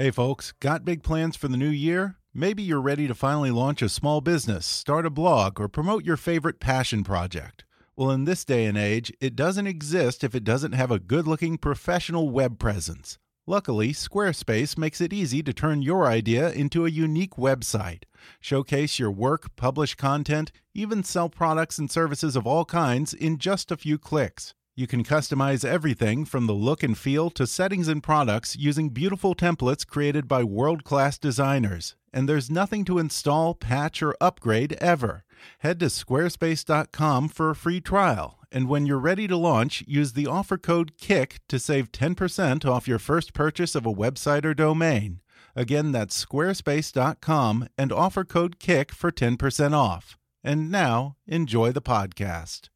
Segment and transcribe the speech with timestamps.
[0.00, 2.18] Hey, folks, got big plans for the new year?
[2.32, 6.16] Maybe you're ready to finally launch a small business, start a blog, or promote your
[6.16, 7.64] favorite passion project.
[7.96, 11.26] Well, in this day and age, it doesn't exist if it doesn't have a good
[11.26, 13.18] looking professional web presence.
[13.44, 18.04] Luckily, Squarespace makes it easy to turn your idea into a unique website.
[18.38, 23.72] Showcase your work, publish content, even sell products and services of all kinds in just
[23.72, 24.54] a few clicks.
[24.78, 29.34] You can customize everything from the look and feel to settings and products using beautiful
[29.34, 31.96] templates created by world class designers.
[32.12, 35.24] And there's nothing to install, patch, or upgrade ever.
[35.58, 38.38] Head to squarespace.com for a free trial.
[38.52, 42.86] And when you're ready to launch, use the offer code KICK to save 10% off
[42.86, 45.20] your first purchase of a website or domain.
[45.56, 50.16] Again, that's squarespace.com and offer code KICK for 10% off.
[50.44, 52.68] And now, enjoy the podcast.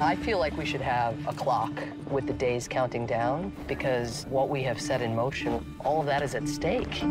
[0.00, 1.72] I feel like we should have a clock
[2.10, 6.22] with the days counting down because what we have set in motion, all of that
[6.22, 7.02] is at stake.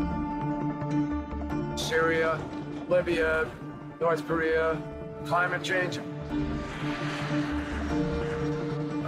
[1.75, 2.39] Syria,
[2.87, 3.51] Libya,
[3.99, 4.81] North Korea,
[5.25, 5.99] climate change.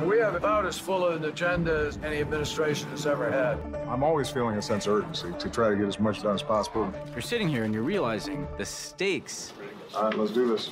[0.04, 3.58] We have about as full of an agenda as any administration has ever had.
[3.88, 6.44] I'm always feeling a sense of urgency to try to get as much done as
[6.44, 6.94] possible.
[7.12, 9.54] You're sitting here and you're realizing the stakes.
[9.96, 10.68] All right, let's do this.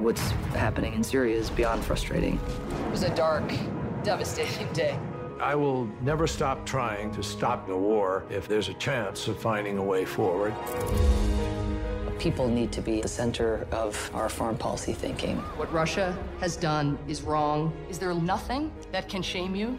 [0.00, 2.40] What's happening in Syria is beyond frustrating.
[2.86, 3.44] It was a dark,
[4.02, 4.98] devastating day.
[5.38, 9.76] I will never stop trying to stop the war if there's a chance of finding
[9.76, 10.54] a way forward.
[12.18, 15.36] People need to be the center of our foreign policy thinking.
[15.56, 17.72] What Russia has done is wrong.
[17.90, 19.78] Is there nothing that can shame you?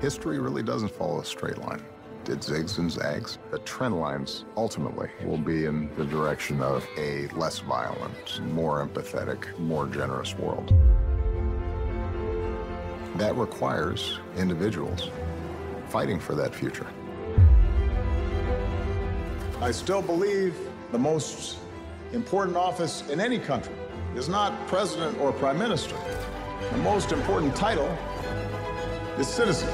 [0.00, 1.82] History really doesn't follow a straight line.
[2.28, 3.38] It zigs and zags.
[3.52, 9.56] The trend lines ultimately will be in the direction of a less violent, more empathetic,
[9.60, 10.74] more generous world.
[13.14, 15.08] That requires individuals
[15.88, 16.88] fighting for that future.
[19.60, 20.56] I still believe
[20.90, 21.58] the most
[22.12, 23.74] important office in any country
[24.16, 25.96] is not president or prime minister.
[26.72, 27.88] The most important title
[29.16, 29.68] is citizen.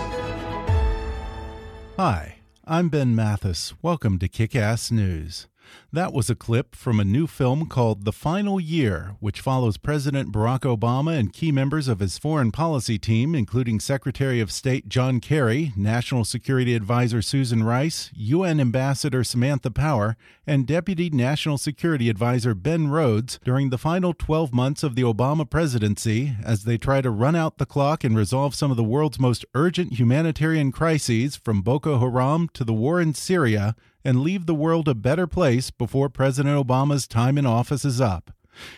[1.97, 3.75] Hi, I'm Ben Mathis.
[3.83, 5.49] Welcome to Kick Ass News.
[5.93, 10.33] That was a clip from a new film called The Final Year, which follows President
[10.33, 15.21] Barack Obama and key members of his foreign policy team, including Secretary of State John
[15.21, 20.17] Kerry, National Security Advisor Susan Rice, UN Ambassador Samantha Power,
[20.47, 25.49] and Deputy National Security Advisor Ben Rhodes during the final 12 months of the Obama
[25.49, 29.21] presidency as they try to run out the clock and resolve some of the world's
[29.21, 34.55] most urgent humanitarian crises, from Boko Haram to the war in Syria and leave the
[34.55, 38.31] world a better place before President Obama's time in office is up.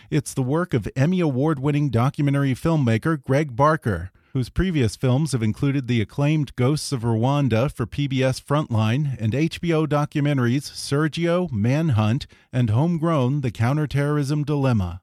[0.09, 5.41] It's the work of Emmy Award winning documentary filmmaker Greg Barker, whose previous films have
[5.41, 12.69] included the acclaimed Ghosts of Rwanda for PBS Frontline and HBO documentaries Sergio, Manhunt, and
[12.69, 15.01] Homegrown The Counterterrorism Dilemma.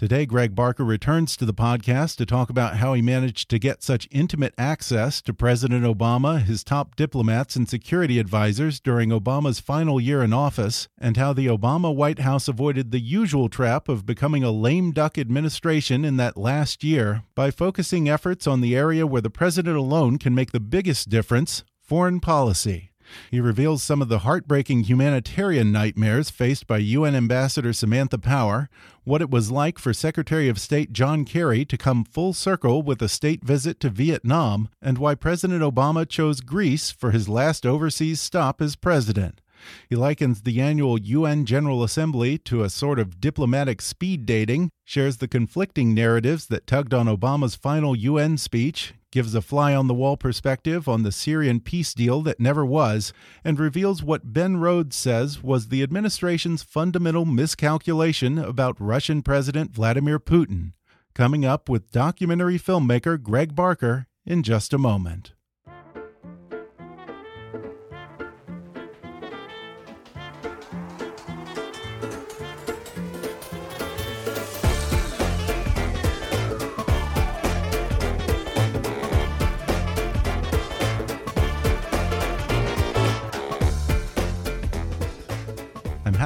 [0.00, 3.82] Today, Greg Barker returns to the podcast to talk about how he managed to get
[3.82, 10.00] such intimate access to President Obama, his top diplomats, and security advisors during Obama's final
[10.00, 14.42] year in office, and how the Obama White House avoided the usual trap of becoming
[14.42, 19.20] a lame duck administration in that last year by focusing efforts on the area where
[19.20, 22.90] the president alone can make the biggest difference foreign policy.
[23.30, 28.68] He reveals some of the heartbreaking humanitarian nightmares faced by UN Ambassador Samantha Power,
[29.04, 33.00] what it was like for Secretary of State John Kerry to come full circle with
[33.02, 38.20] a state visit to Vietnam, and why President Obama chose Greece for his last overseas
[38.20, 39.40] stop as president.
[39.88, 45.18] He likens the annual UN General Assembly to a sort of diplomatic speed dating, shares
[45.18, 49.94] the conflicting narratives that tugged on Obama's final UN speech, gives a fly on the
[49.94, 53.12] wall perspective on the Syrian peace deal that never was,
[53.44, 60.18] and reveals what Ben Rhodes says was the administration's fundamental miscalculation about Russian President Vladimir
[60.18, 60.72] Putin.
[61.14, 65.32] Coming up with documentary filmmaker Greg Barker in just a moment.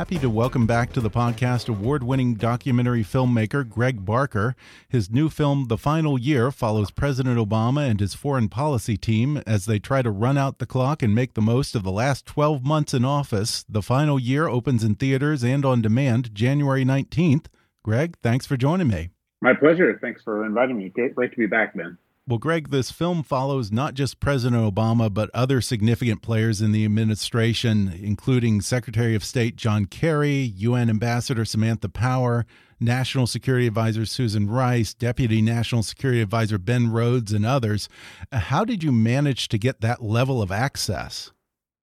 [0.05, 4.55] Happy to welcome back to the podcast award winning documentary filmmaker Greg Barker.
[4.87, 9.65] His new film, The Final Year, follows President Obama and his foreign policy team as
[9.65, 12.63] they try to run out the clock and make the most of the last 12
[12.63, 13.65] months in office.
[13.67, 17.47] The Final Year opens in theaters and on demand January 19th.
[17.83, 19.09] Greg, thanks for joining me.
[19.41, 19.99] My pleasure.
[20.03, 20.91] Thanks for inviting me.
[20.91, 21.97] Great, great to be back, Ben.
[22.27, 26.87] Well, Greg, this film follows not just President Obama, but other significant players in the
[26.87, 32.47] administration, including Secretary of State John Kerry, UN Ambassador Samantha Power,
[32.81, 37.91] National Security Advisor Susan Rice, Deputy National Security Advisor Ben Rhodes, and others.
[38.33, 41.31] How did you manage to get that level of access?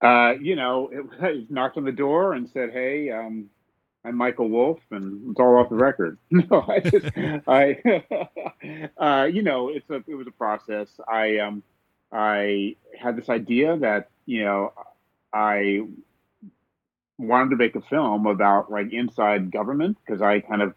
[0.02, 3.52] Uh, you know, it, it knocked on the door and said, "Hey, um,
[4.04, 6.18] I'm Michael Wolff, and it's all off the record.
[6.32, 7.06] no, I just,
[7.48, 8.10] I,
[8.98, 10.90] uh, you know, it's a, it was a process.
[11.08, 11.62] I, um,
[12.12, 14.74] I had this idea that, you know,
[15.34, 15.82] I
[17.20, 20.74] wanted to make a film about like inside government because I kind of,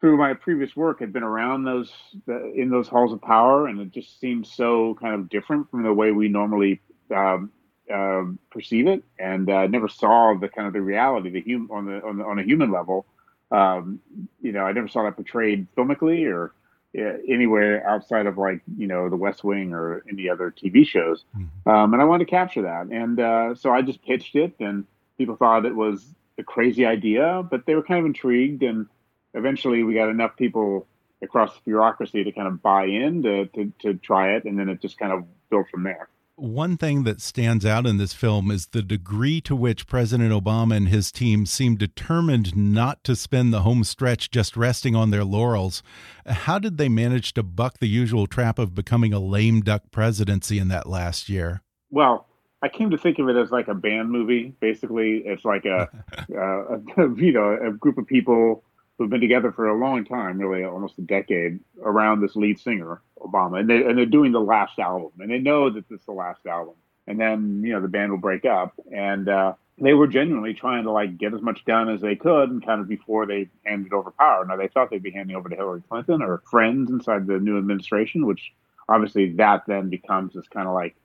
[0.00, 1.92] through my previous work, had been around those
[2.26, 5.84] the, in those halls of power, and it just seemed so kind of different from
[5.84, 6.82] the way we normally
[7.14, 7.52] um,
[7.92, 11.86] uh, perceive it, and uh, never saw the kind of the reality, the hum- on
[11.86, 13.06] the on, the, on a human level.
[13.50, 14.00] Um,
[14.40, 16.54] you know, I never saw that portrayed filmically or
[16.98, 21.24] uh, anywhere outside of like you know the West Wing or any other TV shows.
[21.36, 21.68] Mm-hmm.
[21.68, 24.84] Um, and I wanted to capture that, and uh, so I just pitched it, and
[25.18, 26.04] people thought it was
[26.38, 28.86] a crazy idea, but they were kind of intrigued, and
[29.34, 30.86] eventually we got enough people
[31.22, 34.68] across the bureaucracy to kind of buy in to, to, to try it, and then
[34.68, 36.08] it just kind of built from there.
[36.36, 40.76] One thing that stands out in this film is the degree to which President Obama
[40.76, 45.22] and his team seem determined not to spend the home stretch just resting on their
[45.22, 45.80] laurels.
[46.26, 50.58] How did they manage to buck the usual trap of becoming a lame duck presidency
[50.58, 51.62] in that last year?
[51.90, 52.26] Well,
[52.62, 54.56] I came to think of it as like a band movie.
[54.58, 55.88] Basically, it's like a,
[56.36, 58.64] uh, a you know a group of people
[58.98, 63.02] who've been together for a long time, really almost a decade, around this lead singer,
[63.24, 63.60] Obama.
[63.60, 66.12] And, they, and they're doing the last album, and they know that this is the
[66.12, 66.74] last album.
[67.06, 68.72] And then, you know, the band will break up.
[68.92, 72.50] And uh, they were genuinely trying to, like, get as much done as they could
[72.50, 74.44] and kind of before they handed over power.
[74.44, 77.58] Now, they thought they'd be handing over to Hillary Clinton or friends inside the new
[77.58, 78.52] administration, which
[78.88, 80.96] obviously that then becomes this kind of like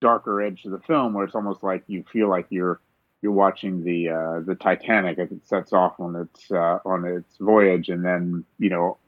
[0.00, 2.80] darker edge to the film where it's almost like you feel like you're
[3.22, 7.36] you're watching the uh, the Titanic as it sets off on its uh, on its
[7.38, 8.98] voyage, and then you know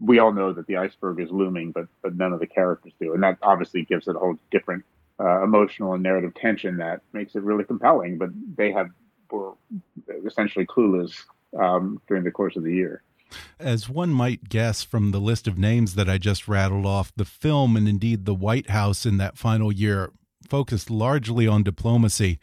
[0.00, 3.14] we all know that the iceberg is looming, but but none of the characters do,
[3.14, 4.84] and that obviously gives it a whole different
[5.20, 8.18] uh, emotional and narrative tension that makes it really compelling.
[8.18, 8.88] But they have
[9.30, 9.54] were
[10.26, 11.14] essentially clueless
[11.58, 13.02] um, during the course of the year.
[13.58, 17.24] As one might guess from the list of names that I just rattled off, the
[17.24, 20.12] film and indeed the White House in that final year
[20.50, 22.38] focused largely on diplomacy.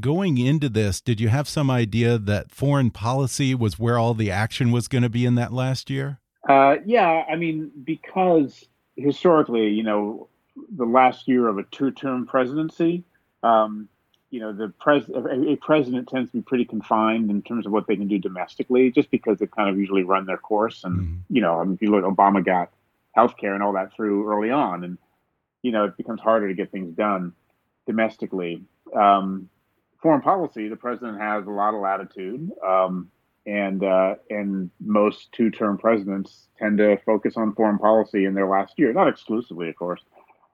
[0.00, 4.30] Going into this, did you have some idea that foreign policy was where all the
[4.30, 6.18] action was going to be in that last year?
[6.48, 8.64] Uh, yeah, I mean, because
[8.96, 10.28] historically, you know,
[10.76, 13.04] the last year of a two-term presidency,
[13.42, 13.88] um,
[14.30, 17.86] you know, the pres a president tends to be pretty confined in terms of what
[17.86, 20.84] they can do domestically, just because they kind of usually run their course.
[20.84, 21.18] And mm.
[21.28, 22.70] you know, I mean, if you look, Obama got
[23.12, 24.98] health care and all that through early on, and
[25.60, 27.34] you know, it becomes harder to get things done
[27.86, 28.62] domestically.
[28.96, 29.50] Um,
[30.00, 33.10] foreign policy, the president has a lot of latitude, um,
[33.46, 38.74] and uh, and most two-term presidents tend to focus on foreign policy in their last
[38.78, 40.00] year, not exclusively, of course,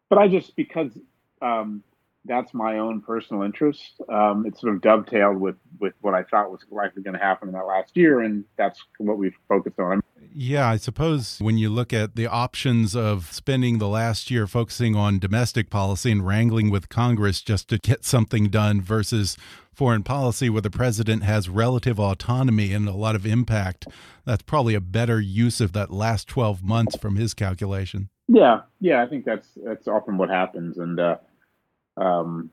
[0.08, 0.98] but I just because
[1.42, 1.82] um,
[2.24, 4.00] that's my own personal interest.
[4.08, 7.48] Um, it sort of dovetailed with with what I thought was likely going to happen
[7.48, 10.02] in that last year, and that's what we've focused on.
[10.34, 14.94] Yeah, I suppose when you look at the options of spending the last year focusing
[14.94, 19.36] on domestic policy and wrangling with Congress just to get something done versus
[19.72, 23.86] foreign policy where the president has relative autonomy and a lot of impact,
[24.24, 28.08] that's probably a better use of that last 12 months from his calculation.
[28.26, 31.16] Yeah, yeah, I think that's that's often what happens, and uh,
[32.00, 32.50] um,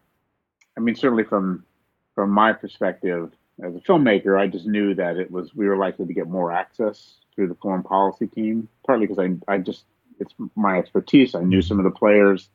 [0.78, 1.66] I mean, certainly from
[2.14, 3.32] from my perspective
[3.64, 6.52] as a filmmaker, I just knew that it was we were likely to get more
[6.52, 9.86] access through the foreign policy team, partly because I I just
[10.20, 11.36] it's my expertise.
[11.36, 12.50] I knew some of the players,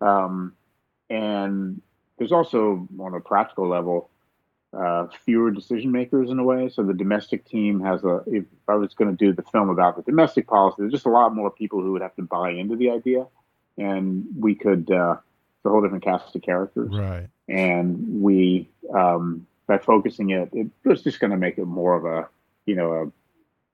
[0.00, 0.54] um,
[1.10, 1.80] and
[2.18, 4.10] there's also on a practical level
[4.76, 6.68] uh, fewer decision makers in a way.
[6.68, 8.22] So the domestic team has a.
[8.26, 11.10] If I was going to do the film about the domestic policy, there's just a
[11.10, 13.26] lot more people who would have to buy into the idea,
[13.76, 14.90] and we could.
[14.90, 15.16] Uh,
[15.64, 16.90] a whole different cast of characters.
[16.92, 17.28] Right.
[17.48, 22.04] And we, um, by focusing it, it was just going to make it more of
[22.04, 22.28] a,
[22.66, 23.12] you know,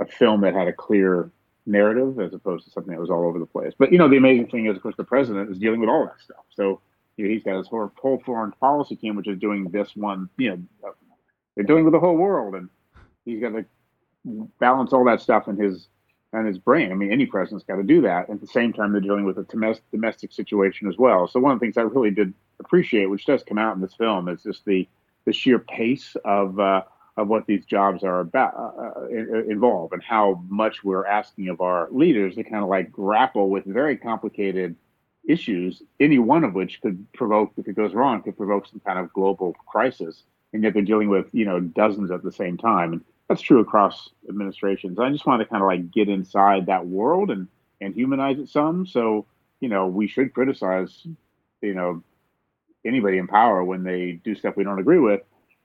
[0.00, 1.31] a, a film that had a clear
[1.67, 3.73] narrative as opposed to something that was all over the place.
[3.79, 6.05] But you know, the amazing thing is, of course, the president is dealing with all
[6.05, 6.45] that stuff.
[6.55, 6.81] So
[7.17, 10.29] you know, he's got his whole, whole foreign policy team, which is doing this one.
[10.37, 10.95] You know,
[11.55, 12.69] they're doing with the whole world, and
[13.25, 13.64] he's got to
[14.59, 15.88] balance all that stuff in his
[16.35, 16.91] and his brain.
[16.91, 18.29] I mean, any president's got to do that.
[18.29, 21.29] At the same time, they're dealing with a domestic situation as well.
[21.29, 23.95] So one of the things I really did appreciate, which does come out in this
[23.95, 24.88] film, is just the
[25.26, 26.83] the sheer pace of uh,
[27.17, 31.61] of what these jobs are about uh, uh involve, and how much we're asking of
[31.61, 34.76] our leaders to kind of like grapple with very complicated
[35.26, 38.99] issues, any one of which could provoke, if it goes wrong, could provoke some kind
[38.99, 40.25] of global crisis.
[40.53, 42.93] And yet they're dealing with you know dozens at the same time.
[42.93, 44.99] And that's true across administrations.
[44.99, 47.49] I just want to kind of like get inside that world and
[47.81, 48.87] and humanize it some.
[48.87, 49.26] So
[49.61, 51.07] you know, we should criticize,
[51.62, 52.02] you know,
[52.85, 55.23] anybody in power when they do stuff we don't agree with.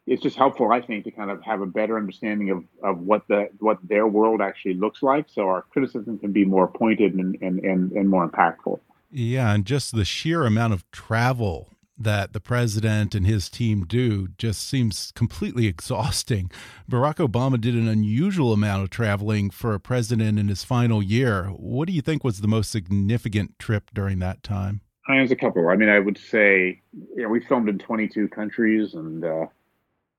[0.08, 3.28] It's just helpful, I think, to kind of have a better understanding of, of what
[3.28, 7.38] the what their world actually looks like, so our criticism can be more pointed and
[7.42, 8.80] and, and, and more impactful.
[9.12, 14.30] Yeah, and just the sheer amount of travel that the president and his team do
[14.38, 16.50] just seems completely exhausting.
[16.90, 21.46] Barack Obama did an unusual amount of traveling for a president in his final year.
[21.48, 24.82] What do you think was the most significant trip during that time?
[25.08, 25.68] I mean, there's a couple.
[25.70, 26.82] I mean, I would say,
[27.16, 29.48] you know, we filmed in 22 countries, and uh,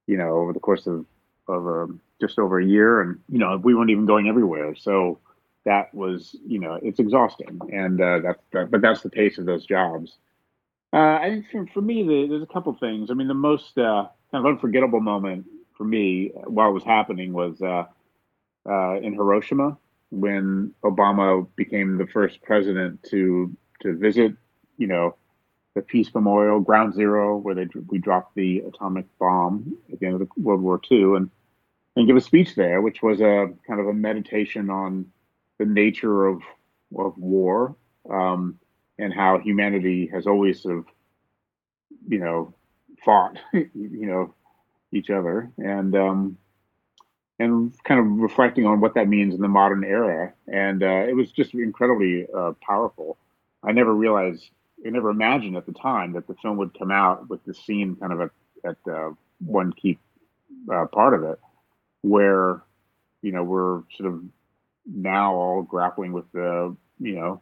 [0.06, 1.06] you know, over the course of
[1.46, 4.74] of uh, just over a year, and you know, we weren't even going everywhere.
[4.74, 5.20] So
[5.64, 9.46] that was, you know, it's exhausting, and uh, that's that, but that's the pace of
[9.46, 10.18] those jobs.
[10.92, 13.10] Uh, I think for, for me, the, there's a couple things.
[13.10, 17.32] I mean, the most uh, kind of unforgettable moment for me while it was happening
[17.32, 17.84] was uh,
[18.68, 19.78] uh, in Hiroshima
[20.10, 24.32] when Obama became the first president to to visit,
[24.76, 25.16] you know,
[25.74, 30.20] the Peace Memorial, Ground Zero, where they we dropped the atomic bomb at the end
[30.20, 31.30] of the World War II, and
[31.96, 35.06] and give a speech there, which was a kind of a meditation on
[35.58, 36.42] the nature of
[36.96, 37.76] of war.
[38.10, 38.58] Um,
[39.00, 40.84] and how humanity has always sort of,
[42.08, 42.54] you know,
[43.04, 44.34] fought, you know,
[44.92, 46.36] each other, and um,
[47.38, 50.32] and kind of reflecting on what that means in the modern era.
[50.46, 53.16] And uh, it was just incredibly uh, powerful.
[53.62, 54.50] I never realized,
[54.86, 57.96] I never imagined at the time that the film would come out with the scene
[57.96, 58.30] kind of at,
[58.64, 59.10] at uh,
[59.44, 59.98] one key
[60.72, 61.38] uh, part of it,
[62.02, 62.62] where
[63.22, 64.22] you know we're sort of
[64.86, 67.40] now all grappling with the you know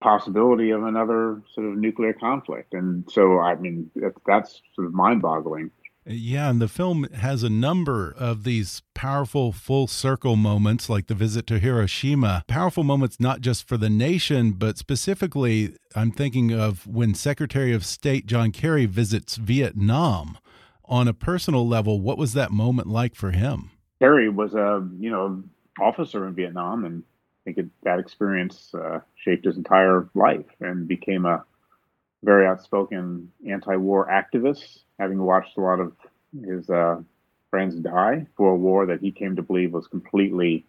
[0.00, 2.74] possibility of another sort of nuclear conflict.
[2.74, 3.90] And so, I mean,
[4.26, 5.70] that's sort of mind boggling.
[6.08, 11.16] Yeah, and the film has a number of these powerful full circle moments, like the
[11.16, 12.44] visit to Hiroshima.
[12.46, 17.84] Powerful moments not just for the nation, but specifically, I'm thinking of when Secretary of
[17.84, 20.38] State John Kerry visits Vietnam.
[20.84, 23.72] On a personal level, what was that moment like for him?
[23.98, 25.42] Kerry was a you know
[25.80, 27.02] officer in Vietnam, and
[27.46, 31.44] think it, that experience uh, shaped his entire life and became a
[32.24, 35.92] very outspoken anti-war activist, having watched a lot of
[36.44, 36.96] his uh,
[37.50, 40.66] friends die for a war that he came to believe was completely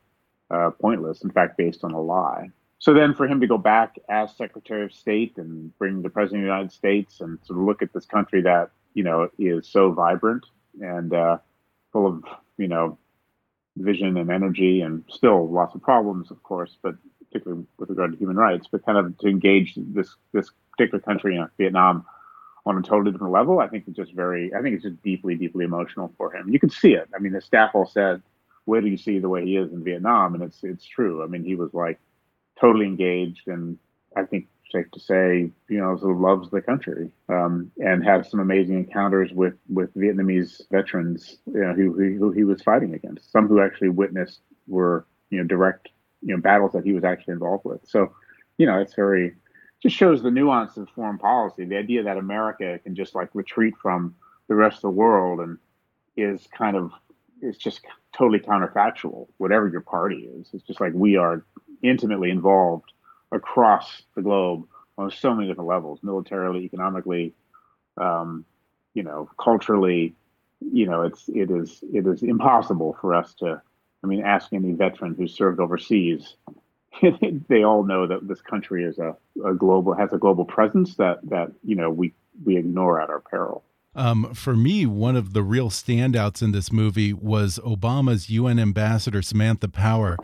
[0.52, 2.50] uh, pointless, in fact, based on a lie.
[2.80, 6.44] So then, for him to go back as Secretary of State and bring the President
[6.44, 9.68] of the United States and sort of look at this country that you know is
[9.68, 10.46] so vibrant
[10.80, 11.38] and uh,
[11.92, 12.24] full of
[12.58, 13.00] you know
[13.78, 16.96] vision and energy, and still lots of problems, of course, but
[17.28, 18.68] particularly with regard to human rights.
[18.72, 22.06] But kind of to engage this this particular country, you know, Vietnam,
[22.66, 23.60] on a totally different level.
[23.60, 24.54] I think it's just very.
[24.54, 26.50] I think it's just deeply, deeply emotional for him.
[26.50, 27.10] You can see it.
[27.16, 28.22] I mean, the staff all said,
[28.66, 31.24] "Where do you see the way he is in Vietnam?" And it's it's true.
[31.24, 32.00] I mean, he was like
[32.60, 33.78] totally engaged, and
[34.16, 38.40] I think safe to say, you know, who loves the country um, and had some
[38.40, 43.32] amazing encounters with with Vietnamese veterans you know, who, who, who he was fighting against.
[43.32, 45.90] Some who actually witnessed were you know direct
[46.22, 47.82] you know battles that he was actually involved with.
[47.86, 48.14] So,
[48.58, 49.36] you know, it's very
[49.82, 51.66] just shows the nuance of foreign policy.
[51.66, 54.16] The idea that America can just like retreat from
[54.48, 55.58] the rest of the world and
[56.16, 56.92] is kind of
[57.42, 57.82] it's just
[58.16, 59.28] totally counterfactual.
[59.38, 61.46] Whatever your party is, it's just like we are
[61.84, 62.92] intimately involved
[63.32, 64.68] across the globe
[64.98, 67.34] on so many different levels, militarily, economically,
[67.98, 68.46] um,
[68.94, 70.16] you know, culturally.
[70.60, 73.62] You know, it's it is it is impossible for us to.
[74.04, 76.36] I mean, ask any veteran who served overseas.
[77.50, 81.18] they all know that this country is a, a global has a global presence that
[81.30, 83.64] that you know we we ignore at our peril.
[83.96, 89.24] Um, for me, one of the real standouts in this movie was Obama's UN ambassador,
[89.24, 90.18] Samantha Power,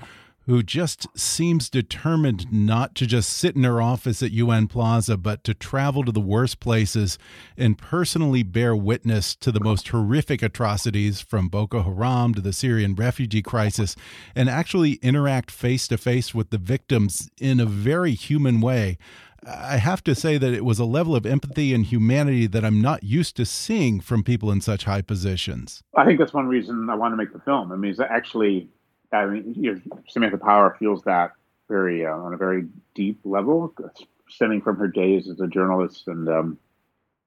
[0.46, 5.44] who just seems determined not to just sit in her office at UN Plaza, but
[5.44, 7.18] to travel to the worst places
[7.58, 12.96] and personally bear witness to the most horrific atrocities from Boko Haram to the Syrian
[12.96, 13.96] refugee crisis
[14.36, 18.98] and actually interact face to face with the victims in a very human way.
[19.46, 22.82] I have to say that it was a level of empathy and humanity that I'm
[22.82, 25.84] not used to seeing from people in such high positions.
[25.96, 27.72] I think that's one reason I want to make the film.
[27.72, 28.70] I mean, it's actually,
[29.14, 31.32] I mean, you know, Samantha Power feels that
[31.70, 32.66] very uh, on a very
[32.96, 33.74] deep level,
[34.30, 36.58] stemming from her days as a journalist and um,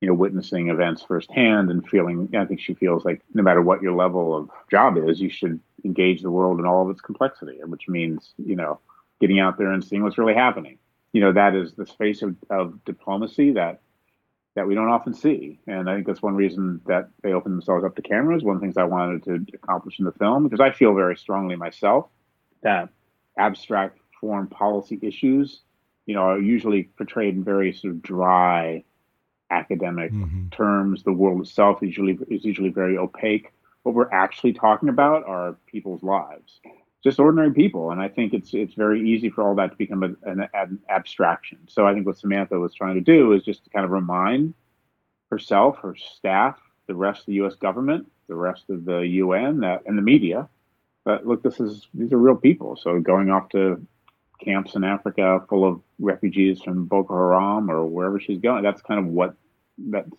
[0.00, 2.28] you know witnessing events firsthand and feeling.
[2.36, 5.60] I think she feels like no matter what your level of job is, you should
[5.84, 8.80] engage the world in all of its complexity, which means you know
[9.20, 10.78] getting out there and seeing what's really happening
[11.16, 13.80] you know that is the space of, of diplomacy that
[14.56, 15.60] that we don't often see.
[15.66, 18.42] And I think that's one reason that they open themselves up to cameras.
[18.42, 21.16] One of the things I wanted to accomplish in the film, because I feel very
[21.16, 22.08] strongly myself
[22.62, 22.88] that
[23.38, 25.60] abstract foreign policy issues,
[26.06, 28.82] you know, are usually portrayed in very sort of dry
[29.50, 30.48] academic mm-hmm.
[30.48, 31.02] terms.
[31.02, 33.52] The world itself is usually is usually very opaque.
[33.82, 36.60] What we're actually talking about are people's lives
[37.06, 37.92] just ordinary people.
[37.92, 40.80] And I think it's it's very easy for all that to become a, an, an,
[40.88, 41.58] abstraction.
[41.68, 44.54] So I think what Samantha was trying to do is just to kind of remind
[45.30, 46.58] herself, her staff,
[46.88, 47.54] the rest of the U.S.
[47.54, 50.48] government, the rest of the UN, that and the media
[51.04, 52.74] that look, this is these are real people.
[52.74, 53.86] So going off to
[54.44, 58.98] camps in Africa full of refugees from Boko Haram or wherever she's going, that's kind
[58.98, 59.36] of what
[59.78, 60.10] that's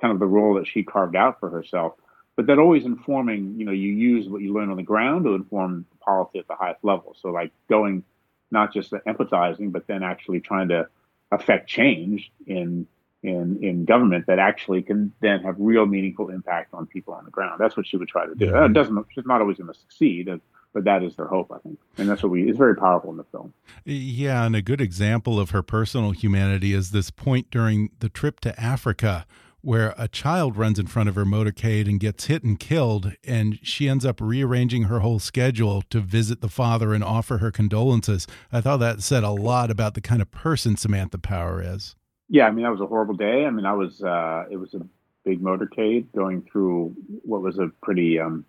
[0.00, 1.92] kind of the role that she carved out for herself
[2.40, 5.34] but that always informing, you know, you use what you learn on the ground to
[5.34, 7.14] inform policy at the highest level.
[7.20, 8.02] So like going,
[8.50, 10.88] not just empathizing, but then actually trying to
[11.30, 12.86] affect change in
[13.22, 17.30] in in government that actually can then have real meaningful impact on people on the
[17.30, 17.60] ground.
[17.60, 18.46] That's what she would try to do.
[18.46, 18.64] Yeah.
[18.64, 19.06] It doesn't.
[19.14, 20.38] She's not always going to succeed, uh,
[20.72, 22.48] but that is their hope, I think, and that's what we.
[22.48, 23.52] It's very powerful in the film.
[23.84, 28.40] Yeah, and a good example of her personal humanity is this point during the trip
[28.40, 29.26] to Africa
[29.62, 33.58] where a child runs in front of her motorcade and gets hit and killed, and
[33.62, 38.26] she ends up rearranging her whole schedule to visit the father and offer her condolences.
[38.52, 41.96] I thought that said a lot about the kind of person Samantha Power is.
[42.28, 43.44] Yeah, I mean that was a horrible day.
[43.44, 44.86] I mean, I was uh, it was a
[45.24, 48.44] big motorcade going through what was a pretty um,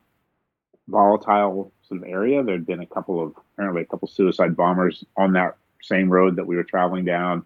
[0.88, 2.44] volatile sort of area.
[2.44, 6.36] There had been a couple of apparently a couple suicide bombers on that same road
[6.36, 7.44] that we were traveling down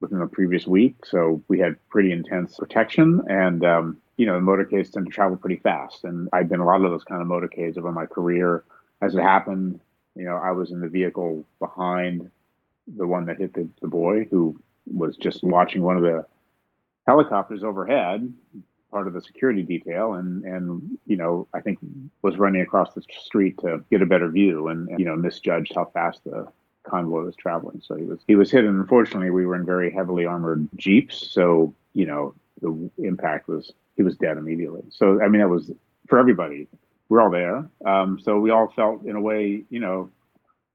[0.00, 1.06] within the previous week.
[1.06, 5.36] So we had pretty intense protection and, um, you know, the motorcades tend to travel
[5.36, 6.04] pretty fast.
[6.04, 8.64] And I've been a lot of those kind of motorcades over my career.
[9.02, 9.80] As it happened,
[10.14, 12.30] you know, I was in the vehicle behind
[12.86, 16.24] the one that hit the, the boy who was just watching one of the
[17.06, 18.32] helicopters overhead,
[18.90, 21.78] part of the security detail, and and you know I think
[22.22, 25.72] was running across the street to get a better view, and, and you know misjudged
[25.74, 26.46] how fast the
[26.84, 27.82] convoy was traveling.
[27.84, 31.30] So he was he was hit, and unfortunately, we were in very heavily armored jeeps.
[31.30, 34.82] So you know the impact was he was dead immediately.
[34.90, 35.70] So I mean, that was
[36.06, 36.68] for everybody.
[37.08, 40.10] We're all there, um, so we all felt in a way, you know,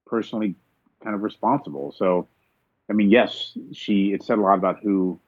[0.06, 0.56] personally
[1.04, 1.92] kind of responsible.
[1.92, 2.28] So,
[2.90, 5.20] I mean, yes, she it said a lot about who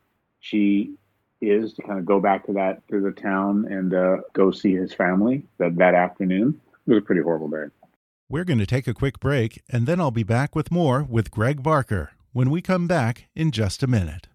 [0.42, 0.94] she
[1.42, 4.74] is to kind of go back to that to the town and uh, go see
[4.74, 6.62] his family that that afternoon.
[6.88, 7.66] It was a pretty horrible day.
[8.32, 11.32] We're going to take a quick break, and then I'll be back with more with
[11.32, 14.30] Greg Barker when we come back in just a minute.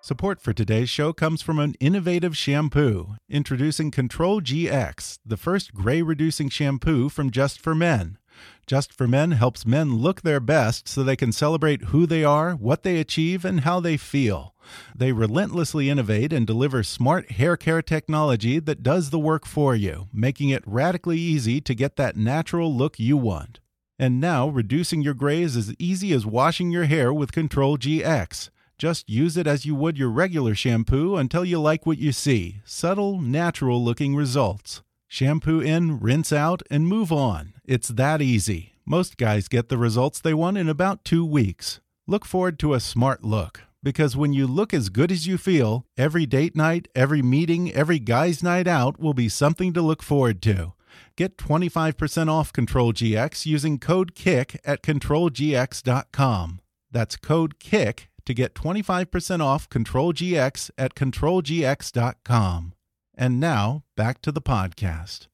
[0.00, 3.16] Support for today's show comes from an innovative shampoo.
[3.28, 8.16] Introducing Control GX, the first gray reducing shampoo from Just for Men.
[8.66, 12.52] Just for Men helps men look their best so they can celebrate who they are,
[12.52, 14.54] what they achieve, and how they feel.
[14.94, 20.08] They relentlessly innovate and deliver smart hair care technology that does the work for you,
[20.12, 23.60] making it radically easy to get that natural look you want.
[23.98, 28.50] And now, reducing your gray is as easy as washing your hair with Control GX.
[28.78, 32.62] Just use it as you would your regular shampoo until you like what you see
[32.64, 34.82] subtle, natural looking results.
[35.06, 37.52] Shampoo in, rinse out, and move on.
[37.70, 38.72] It's that easy.
[38.84, 41.78] Most guys get the results they want in about two weeks.
[42.04, 43.60] Look forward to a smart look.
[43.80, 48.00] Because when you look as good as you feel, every date night, every meeting, every
[48.00, 50.72] guy's night out will be something to look forward to.
[51.14, 56.60] Get 25% off Control GX using code KICK at controlgx.com.
[56.90, 62.72] That's code KICK to get 25% off Control GX at controlgx.com.
[63.14, 65.28] And now, back to the podcast.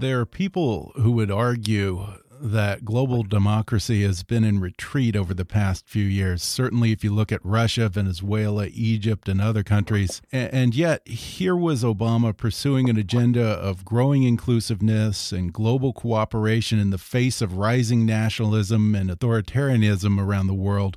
[0.00, 2.06] There are people who would argue
[2.40, 6.42] that global democracy has been in retreat over the past few years.
[6.42, 10.22] Certainly, if you look at Russia, Venezuela, Egypt, and other countries.
[10.32, 16.88] And yet, here was Obama pursuing an agenda of growing inclusiveness and global cooperation in
[16.88, 20.96] the face of rising nationalism and authoritarianism around the world.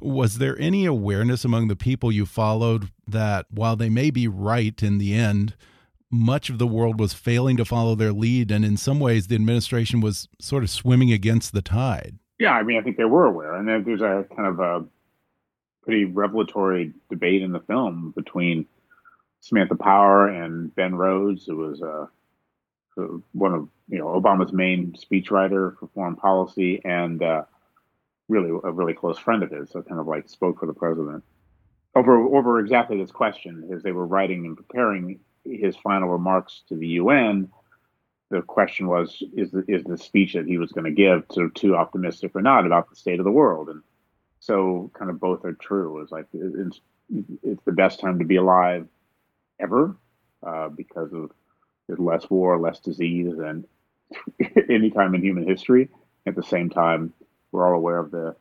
[0.00, 4.80] Was there any awareness among the people you followed that while they may be right
[4.84, 5.56] in the end,
[6.10, 9.34] much of the world was failing to follow their lead, and in some ways, the
[9.34, 12.18] administration was sort of swimming against the tide.
[12.38, 14.84] Yeah, I mean, I think they were aware, and there's a kind of a
[15.82, 18.66] pretty revelatory debate in the film between
[19.40, 22.06] Samantha Power and Ben Rhodes, who was uh,
[23.32, 27.42] one of you know Obama's main speechwriter for foreign policy, and uh,
[28.28, 31.24] really a really close friend of his, so kind of like spoke for the president
[31.96, 36.76] over over exactly this question as they were writing and preparing his final remarks to
[36.76, 37.48] the UN,
[38.30, 41.50] the question was, is the, is the speech that he was going to give to,
[41.50, 43.68] too optimistic or not about the state of the world?
[43.68, 43.82] And
[44.40, 46.00] so kind of both are true.
[46.00, 46.80] It's like, it's,
[47.42, 48.86] it's the best time to be alive
[49.60, 49.96] ever
[50.44, 51.30] uh, because of
[51.86, 53.64] there's less war, less disease than
[54.68, 55.88] any time in human history.
[56.26, 57.12] At the same time,
[57.52, 58.34] we're all aware of the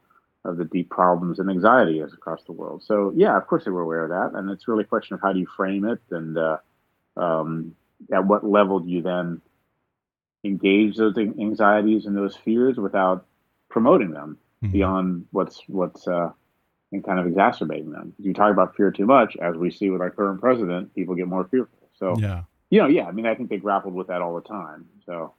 [0.44, 2.84] of the deep problems and anxiety across the world.
[2.84, 5.22] So yeah, of course they were aware of that, and it's really a question of
[5.22, 6.58] how do you frame it and uh,
[7.18, 7.76] um,
[8.12, 9.42] at what level do you then
[10.44, 13.26] engage those anxieties and those fears without
[13.70, 14.72] promoting them mm-hmm.
[14.72, 16.30] beyond what's what's uh,
[16.92, 18.14] and kind of exacerbating them?
[18.20, 21.28] You talk about fear too much, as we see with our current president, people get
[21.28, 21.90] more fearful.
[21.98, 24.42] So yeah, you know, yeah, I mean, I think they grappled with that all the
[24.42, 24.86] time.
[25.06, 25.34] So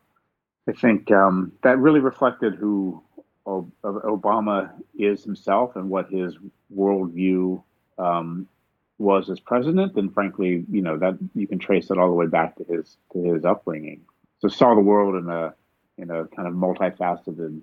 [0.68, 3.02] I think um, that really reflected who
[3.46, 6.36] Obama is himself and what his
[6.74, 7.62] worldview
[7.98, 8.48] um,
[8.98, 12.26] was as president, and frankly, you know that you can trace it all the way
[12.26, 14.00] back to his to his upbringing.
[14.38, 15.54] So saw the world in a
[15.98, 17.61] in a kind of multifaceted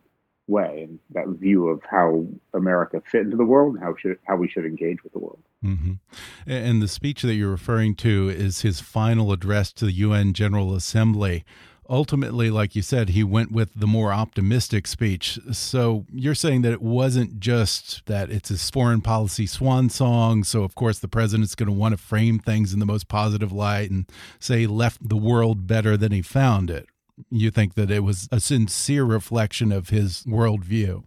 [0.48, 4.36] way, and that view of how America fit into the world and how should how
[4.36, 5.44] we should engage with the world.
[5.64, 5.98] Mm -hmm.
[6.46, 10.76] And the speech that you're referring to is his final address to the UN General
[10.76, 11.44] Assembly
[11.90, 15.40] ultimately, like you said, he went with the more optimistic speech.
[15.52, 20.44] So you're saying that it wasn't just that it's his foreign policy swan song.
[20.44, 23.52] So, of course, the president's going to want to frame things in the most positive
[23.52, 24.06] light and
[24.40, 26.88] say he left the world better than he found it.
[27.30, 31.04] You think that it was a sincere reflection of his worldview?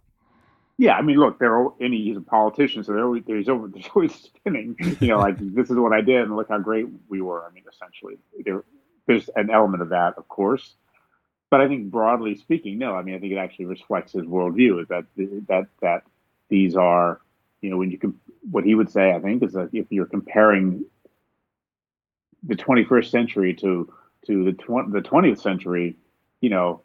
[0.79, 3.89] Yeah, I mean, look, there are any he's a politician, so always, there's always, there's
[3.95, 4.75] always spinning.
[4.99, 7.43] You know, like this is what I did, and look how great we were.
[7.45, 8.63] I mean, essentially, there
[9.07, 10.75] there's an element of that, of course.
[11.49, 12.93] But I think broadly speaking, no.
[12.93, 15.05] I mean, I think it actually reflects his worldview that
[15.47, 16.03] that that
[16.49, 17.21] these are,
[17.61, 18.19] you know, when you can,
[18.51, 20.85] what he would say, I think, is that if you're comparing
[22.43, 23.91] the 21st century to
[24.25, 25.95] to the tw- the 20th century,
[26.41, 26.81] you know,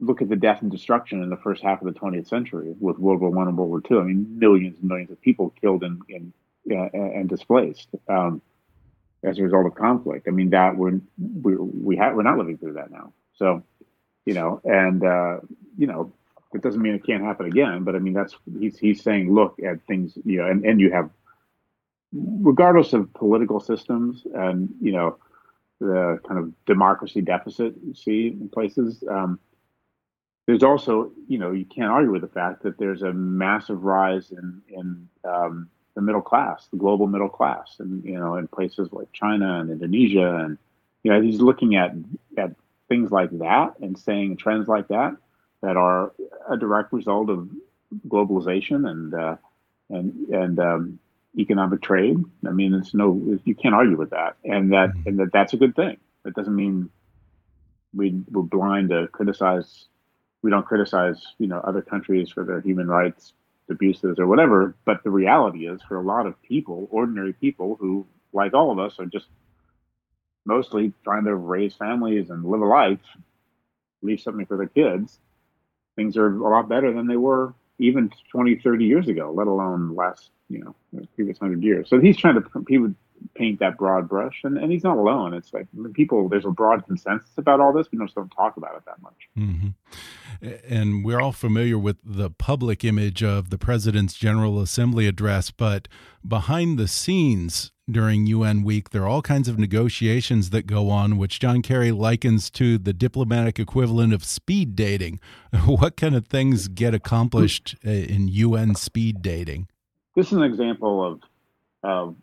[0.00, 2.98] look at the death and destruction in the first half of the 20th century with
[2.98, 4.00] World War One and World War Two.
[4.00, 6.32] I mean, millions and millions of people killed and and,
[6.70, 7.88] uh, and displaced.
[8.08, 8.40] Um,
[9.22, 10.26] as a result of conflict.
[10.28, 11.00] I mean, that we're
[11.42, 13.12] we we have we're not living through that now.
[13.34, 13.62] So,
[14.24, 15.38] you know, and uh,
[15.76, 16.12] you know,
[16.54, 17.84] it doesn't mean it can't happen again.
[17.84, 20.90] But I mean, that's he's he's saying, look at things, you know, and and you
[20.92, 21.10] have,
[22.12, 25.18] regardless of political systems and you know,
[25.80, 29.02] the kind of democracy deficit you see in places.
[29.08, 29.38] Um,
[30.46, 34.30] there's also, you know, you can't argue with the fact that there's a massive rise
[34.30, 38.90] in in um, the middle class, the global middle class, and you know, in places
[38.92, 40.58] like China and Indonesia, and
[41.02, 41.92] you know, he's looking at
[42.36, 42.54] at
[42.88, 45.16] things like that and saying trends like that
[45.62, 46.12] that are
[46.48, 47.48] a direct result of
[48.06, 49.36] globalization and uh,
[49.88, 50.98] and and um,
[51.38, 52.22] economic trade.
[52.46, 55.08] I mean, it's no, you can't argue with that, and that mm-hmm.
[55.08, 55.96] and that that's a good thing.
[56.24, 56.90] That doesn't mean
[57.94, 59.86] we we're blind to criticize.
[60.42, 63.32] We don't criticize, you know, other countries for their human rights
[63.70, 64.74] abuses or whatever.
[64.84, 68.78] But the reality is, for a lot of people, ordinary people who, like all of
[68.78, 69.26] us, are just
[70.44, 73.00] mostly trying to raise families and live a life,
[74.02, 75.18] leave something for their kids,
[75.96, 79.94] things are a lot better than they were even 20, 30 years ago, let alone
[79.94, 81.88] last, you know, previous hundred years.
[81.90, 82.94] So he's trying to, he would
[83.34, 85.34] paint that broad brush and, and he's not alone.
[85.34, 87.86] It's like people, there's a broad consensus about all this.
[87.90, 89.28] We just don't talk about it that much.
[89.38, 89.68] Mm-hmm.
[90.68, 95.88] And we're all familiar with the public image of the president's General Assembly address, but
[96.26, 98.90] behind the scenes, during UN week.
[98.90, 102.92] There are all kinds of negotiations that go on, which John Kerry likens to the
[102.92, 105.20] diplomatic equivalent of speed dating.
[105.66, 109.68] What kind of things get accomplished uh, in UN speed dating?
[110.14, 111.20] This is an example of,
[111.82, 112.16] of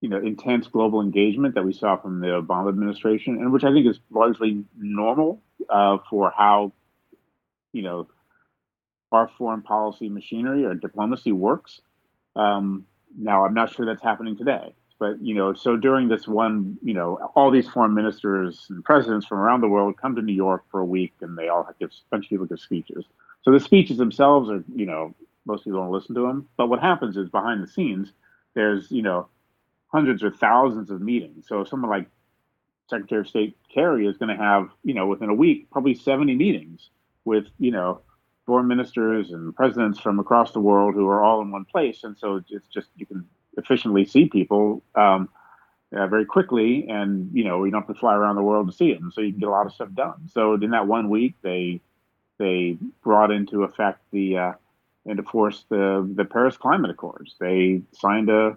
[0.00, 3.72] you know, intense global engagement that we saw from the Obama administration, and which I
[3.72, 6.72] think is largely normal uh, for how,
[7.72, 8.06] you know,
[9.12, 11.80] our foreign policy machinery or diplomacy works.
[12.34, 16.76] Um, now, I'm not sure that's happening today, but you know, so during this one,
[16.82, 20.34] you know, all these foreign ministers and presidents from around the world come to New
[20.34, 23.04] York for a week, and they all give a bunch of people give speeches.
[23.42, 25.14] So the speeches themselves are, you know,
[25.46, 26.48] most people don't listen to them.
[26.56, 28.12] But what happens is behind the scenes,
[28.54, 29.28] there's, you know,
[29.88, 31.46] hundreds or thousands of meetings.
[31.48, 32.06] So someone like
[32.88, 36.34] Secretary of State Kerry is going to have, you know, within a week, probably 70
[36.34, 36.90] meetings
[37.24, 38.00] with, you know,
[38.46, 42.16] foreign ministers and presidents from across the world who are all in one place, and
[42.16, 43.26] so it's just you can
[43.58, 45.28] efficiently see people um,
[45.94, 48.76] uh, very quickly, and you know you don't have to fly around the world to
[48.76, 50.28] see them, so you can get a lot of stuff done.
[50.32, 51.80] So in that one week, they
[52.38, 54.52] they brought into effect the uh,
[55.04, 57.34] into force the the Paris Climate Accords.
[57.40, 58.56] They signed a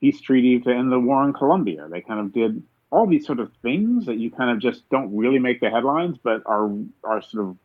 [0.00, 1.88] peace treaty to end the war in Colombia.
[1.90, 5.14] They kind of did all these sort of things that you kind of just don't
[5.14, 6.70] really make the headlines, but are
[7.04, 7.56] are sort of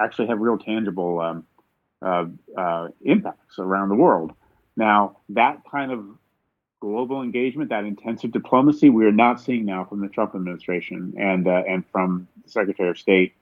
[0.00, 1.46] actually have real tangible um,
[2.02, 4.32] uh, uh, impacts around the world.
[4.76, 6.04] Now, that kind of
[6.80, 11.48] global engagement, that intensive diplomacy, we are not seeing now from the Trump administration and
[11.48, 13.34] uh, and from Secretary of State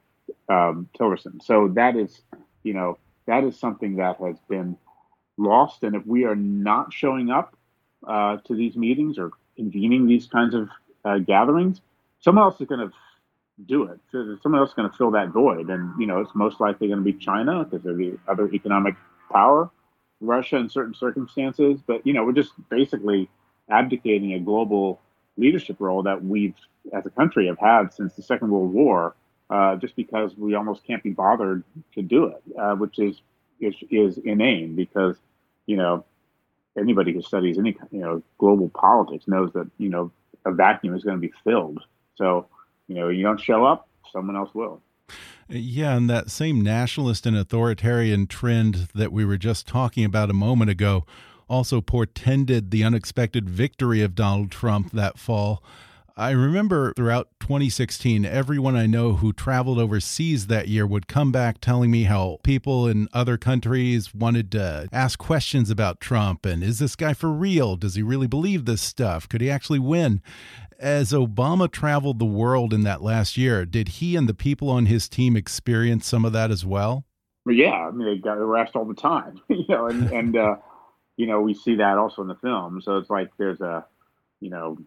[0.49, 1.41] um, Tillerson.
[1.43, 2.21] So that is,
[2.63, 4.77] you know, that is something that has been
[5.37, 5.83] lost.
[5.83, 7.56] And if we are not showing up
[8.07, 10.69] uh, to these meetings or convening these kinds of
[11.05, 11.81] uh, gatherings,
[12.19, 12.93] someone else is going to
[13.65, 13.99] do it.
[14.11, 16.87] So someone else is going to fill that void, and you know it's most likely
[16.87, 18.95] going to be China because they're the other economic
[19.31, 19.69] power,
[20.21, 21.79] Russia in certain circumstances.
[21.85, 23.29] But you know we're just basically
[23.69, 25.01] abdicating a global
[25.37, 26.55] leadership role that we've,
[26.93, 29.15] as a country, have had since the Second World War,
[29.49, 33.21] uh, just because we almost can't be bothered to do it, uh, which is,
[33.59, 35.17] is is inane because
[35.65, 36.05] you know
[36.77, 40.11] anybody who studies any you know global politics knows that you know
[40.45, 41.81] a vacuum is going to be filled.
[42.15, 42.47] So
[42.87, 44.81] you know, you don't show up, someone else will.
[45.49, 50.33] Yeah, and that same nationalist and authoritarian trend that we were just talking about a
[50.33, 51.05] moment ago
[51.49, 55.63] also portended the unexpected victory of Donald Trump that fall.
[56.19, 61.61] I remember throughout 2016, everyone I know who traveled overseas that year would come back
[61.61, 66.79] telling me how people in other countries wanted to ask questions about Trump and is
[66.79, 67.75] this guy for real?
[67.75, 69.29] Does he really believe this stuff?
[69.29, 70.23] Could he actually win?
[70.79, 74.87] As Obama traveled the world in that last year, did he and the people on
[74.87, 77.05] his team experience some of that as well?
[77.47, 80.55] Yeah, I mean they got arrested all the time, you know, and and uh,
[81.15, 82.81] you know we see that also in the film.
[82.81, 83.85] So it's like there's a,
[84.41, 84.77] you know,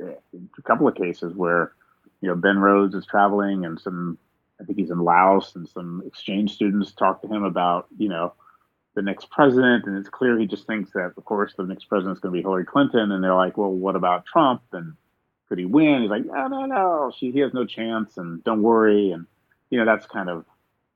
[0.00, 1.72] a couple of cases where,
[2.20, 4.18] you know, Ben Rhodes is traveling and some,
[4.60, 8.34] I think he's in Laos, and some exchange students talk to him about, you know,
[8.94, 12.16] the next president, and it's clear he just thinks that, of course, the next president
[12.16, 14.62] is going to be Hillary Clinton, and they're like, well, what about Trump?
[14.72, 14.94] And
[15.48, 16.02] could he win?
[16.02, 19.26] He's like, no, no, no, she, he has no chance, and don't worry, and
[19.70, 20.44] you know, that's kind of,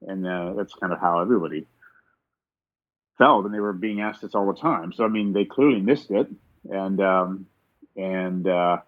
[0.06, 1.66] and uh, that's kind of how everybody
[3.16, 4.92] felt, and they were being asked this all the time.
[4.92, 6.28] So I mean, they clearly missed it,
[6.70, 7.46] and um,
[7.96, 8.78] and uh,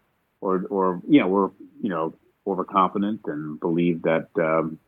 [0.41, 2.15] or or you know, were you know
[2.47, 4.29] overconfident and believed that.
[4.37, 4.79] Um,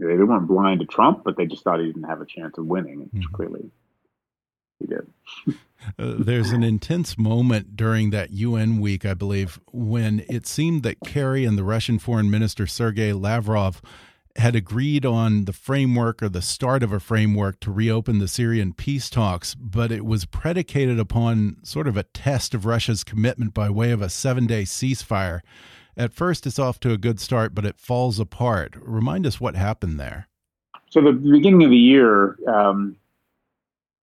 [0.00, 2.66] they weren't blind to Trump, but they just thought he didn't have a chance of
[2.66, 3.00] winning.
[3.00, 3.34] And mm-hmm.
[3.34, 3.68] clearly,
[4.78, 5.06] he did.
[5.98, 11.00] uh, there's an intense moment during that UN week, I believe, when it seemed that
[11.00, 13.82] Kerry and the Russian Foreign Minister Sergei Lavrov
[14.38, 18.72] had agreed on the framework or the start of a framework to reopen the Syrian
[18.72, 23.68] peace talks, but it was predicated upon sort of a test of Russia's commitment by
[23.68, 25.40] way of a seven day ceasefire.
[25.96, 28.74] At first, it's off to a good start, but it falls apart.
[28.80, 30.28] Remind us what happened there.
[30.90, 32.96] So, the beginning of the year, um,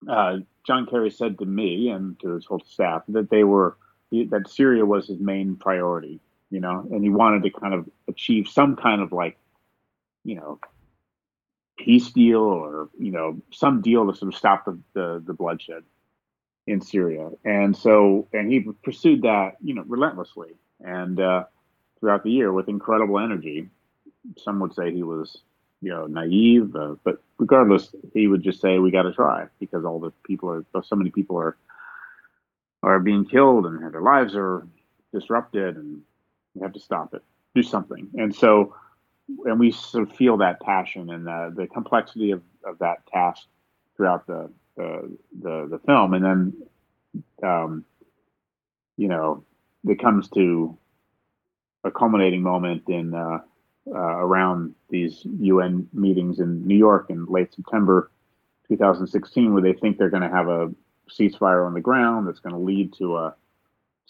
[0.08, 3.78] uh, John Kerry said to me and to his whole staff that they were
[4.12, 6.20] that Syria was his main priority,
[6.50, 9.38] you know, and he wanted to kind of achieve some kind of like,
[10.26, 10.60] you know,
[11.78, 15.84] peace deal or you know some deal to sort of stop the, the, the bloodshed
[16.68, 21.44] in Syria, and so and he pursued that you know relentlessly, and uh,
[22.00, 23.70] throughout the year with incredible energy.
[24.38, 25.38] some would say he was,
[25.82, 29.86] you know, naive, uh, but regardless, he would just say, "We got to try," because
[29.86, 31.56] all the people are, so many people are,
[32.84, 34.68] are being killed and their lives are
[35.14, 36.02] disrupted, and
[36.54, 38.10] we have to stop it, do something.
[38.16, 38.76] And so,
[39.46, 43.48] and we sort of feel that passion and the, the complexity of, of that task
[43.96, 46.54] throughout the the the, the film, and then,
[47.44, 47.86] um,
[48.98, 49.44] you know,
[49.88, 50.78] it comes to
[51.84, 53.40] a culminating moment in uh,
[53.88, 58.12] uh, around these UN meetings in New York in late September
[58.68, 60.72] 2016, where they think they're going to have a
[61.10, 63.36] ceasefire on the ground that's going to lead to a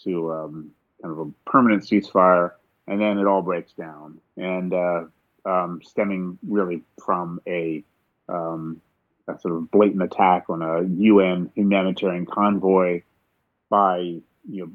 [0.02, 0.70] to um,
[1.02, 2.52] kind of a permanent ceasefire,
[2.86, 5.04] and then it all breaks down, and uh,
[5.44, 7.82] um, stemming really from a,
[8.28, 8.80] um,
[9.28, 13.02] a sort of blatant attack on a UN humanitarian convoy
[13.68, 14.70] by you know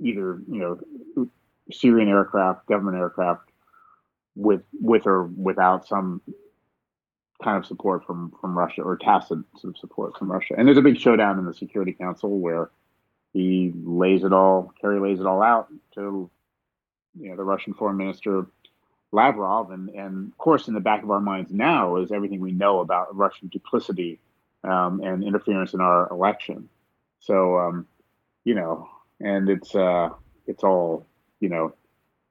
[0.00, 1.28] either you know
[1.70, 3.48] Syrian aircraft, government aircraft,
[4.34, 6.20] with with or without some
[7.42, 9.38] kind of support from from Russia or tacit
[9.76, 10.54] support from Russia.
[10.56, 12.70] And there's a big showdown in the Security Council where
[13.32, 16.30] he lays it all, Kerry lays it all out to
[17.18, 18.46] you know the Russian Foreign Minister
[19.12, 22.52] Lavrov, and and of course in the back of our minds now is everything we
[22.52, 24.20] know about Russian duplicity
[24.64, 26.68] um, and interference in our election.
[27.20, 27.86] So um,
[28.44, 28.88] you know,
[29.20, 30.10] and it's uh,
[30.46, 31.06] it's all
[31.40, 31.74] you know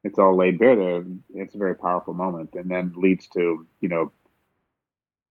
[0.04, 1.04] it's all laid bare there.
[1.34, 4.12] It's a very powerful moment, and then leads to you know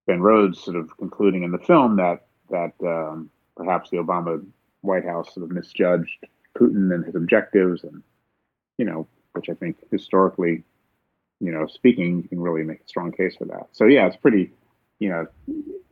[0.07, 4.45] Ben Rhodes sort of concluding in the film that that um, perhaps the Obama
[4.81, 6.27] White House sort of misjudged
[6.59, 8.03] Putin and his objectives, and
[8.79, 10.65] you know, which I think historically,
[11.41, 13.69] you know, speaking, you can really make a strong case for that.
[13.73, 14.53] So yeah, it's pretty,
[14.99, 15.27] you know,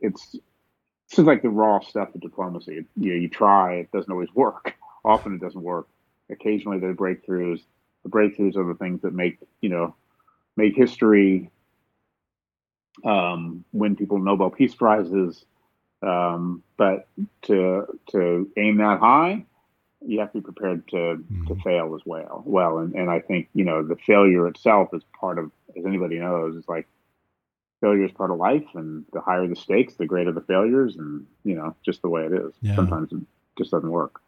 [0.01, 0.31] it's
[1.09, 2.85] this is like the raw stuff of diplomacy.
[2.95, 4.73] You know, you try, it doesn't always work.
[5.05, 5.87] Often it doesn't work.
[6.29, 7.61] Occasionally there are breakthroughs
[8.03, 9.95] the breakthroughs are the things that make you know
[10.55, 11.49] make history,
[13.03, 15.43] um, win people Nobel Peace Prizes.
[16.01, 17.07] Um, but
[17.43, 19.45] to to aim that high,
[20.05, 21.47] you have to be prepared to mm-hmm.
[21.47, 22.43] to fail as well.
[22.45, 26.19] Well, and, and I think you know the failure itself is part of, as anybody
[26.19, 26.87] knows, it's like
[27.81, 31.25] failure is part of life, and the higher the stakes, the greater the failures, and
[31.43, 32.53] you know just the way it is.
[32.61, 32.75] Yeah.
[32.75, 33.19] Sometimes it
[33.57, 34.21] just doesn't work.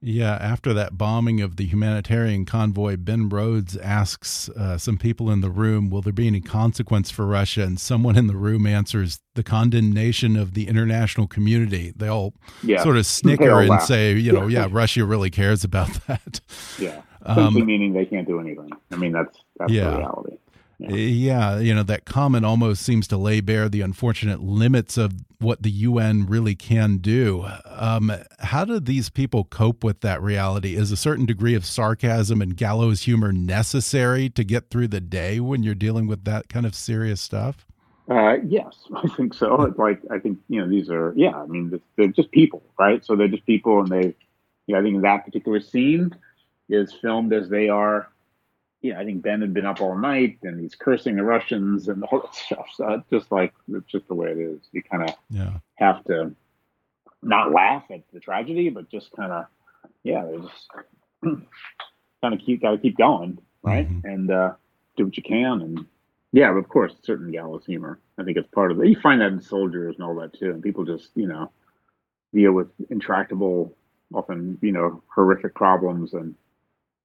[0.00, 5.40] Yeah, after that bombing of the humanitarian convoy, Ben Rhodes asks uh, some people in
[5.40, 7.62] the room, Will there be any consequence for Russia?
[7.62, 11.92] And someone in the room answers, The condemnation of the international community.
[11.96, 12.82] They all yeah.
[12.84, 13.84] sort of snicker and laugh.
[13.84, 14.66] say, You know, yeah.
[14.66, 16.40] yeah, Russia really cares about that.
[16.78, 17.02] Yeah.
[17.26, 18.70] Um, meaning they can't do anything.
[18.90, 19.90] I mean, that's, that's yeah.
[19.90, 20.38] the reality.
[20.78, 20.94] Yeah.
[20.94, 25.64] yeah, you know, that comment almost seems to lay bare the unfortunate limits of what
[25.64, 27.48] the UN really can do.
[27.64, 30.76] Um, how do these people cope with that reality?
[30.76, 35.40] Is a certain degree of sarcasm and gallows humor necessary to get through the day
[35.40, 37.66] when you're dealing with that kind of serious stuff?
[38.08, 39.62] Uh, yes, I think so.
[39.62, 41.36] It's like I think you know these are yeah.
[41.36, 43.04] I mean they're just people, right?
[43.04, 44.14] So they're just people, and they,
[44.66, 46.14] you know, I think that particular scene
[46.68, 48.08] is filmed as they are
[48.80, 52.04] yeah, I think Ben had been up all night and he's cursing the Russians and
[52.04, 52.66] all that stuff.
[52.74, 54.60] So just like it's just the way it is.
[54.72, 55.52] You kind of yeah.
[55.74, 56.34] have to
[57.22, 59.46] not laugh at the tragedy, but just kind of
[60.04, 60.68] yeah, just
[61.24, 63.88] kind of keep got to keep going, right?
[63.88, 64.06] Mm-hmm.
[64.06, 64.52] And uh,
[64.96, 65.60] do what you can.
[65.60, 65.86] And
[66.32, 67.98] yeah, of course, certain gallows humor.
[68.16, 68.88] I think it's part of it.
[68.88, 70.50] You find that in soldiers and all that too.
[70.50, 71.50] And people just you know
[72.32, 73.76] deal with intractable,
[74.14, 76.36] often you know horrific problems and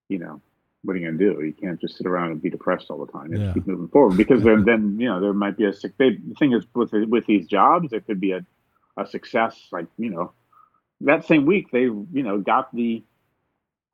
[0.08, 0.40] you know
[0.84, 1.46] what are you going to do?
[1.46, 3.34] You can't just sit around and be depressed all the time.
[3.34, 3.54] You yeah.
[3.54, 5.94] keep moving forward because then, then you know there might be a sick.
[5.98, 8.46] They, the thing is with with these jobs, there could be a
[8.98, 9.58] a success.
[9.72, 10.34] Like you know,
[11.02, 13.04] that same week they you know got the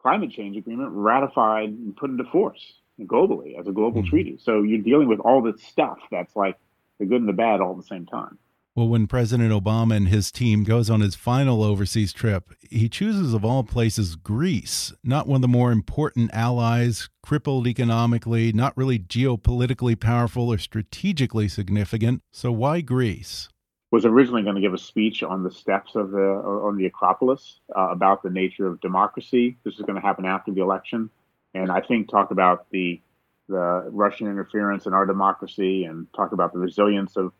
[0.02, 4.10] climate change agreement ratified and put into force globally as a global mm-hmm.
[4.10, 4.40] treaty.
[4.42, 6.58] So you're dealing with all this stuff that's like
[7.00, 8.38] the good and the bad all at the same time.
[8.76, 13.34] Well, when President Obama and his team goes on his final overseas trip, he chooses
[13.34, 19.00] of all places Greece, not one of the more important allies, crippled economically, not really
[19.00, 22.22] geopolitically powerful or strategically significant.
[22.32, 23.50] So why Greece?
[23.92, 27.60] Was originally going to give a speech on the steps of the on the Acropolis
[27.76, 29.58] uh, about the nature of democracy.
[29.66, 31.10] This is going to happen after the election,
[31.56, 33.02] and I think talk about the
[33.48, 37.34] the Russian interference in our democracy and talk about the resilience of